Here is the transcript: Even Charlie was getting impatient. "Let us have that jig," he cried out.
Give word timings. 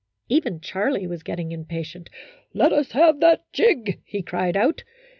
Even 0.29 0.59
Charlie 0.59 1.05
was 1.05 1.21
getting 1.21 1.51
impatient. 1.51 2.09
"Let 2.55 2.73
us 2.73 2.93
have 2.93 3.19
that 3.19 3.43
jig," 3.53 4.01
he 4.03 4.23
cried 4.23 4.57
out. 4.57 4.83